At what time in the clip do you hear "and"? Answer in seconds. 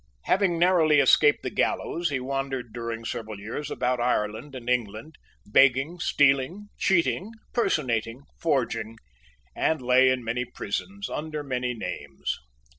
4.55-4.67, 9.55-9.79